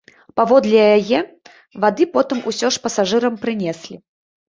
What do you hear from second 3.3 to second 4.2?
прынеслі.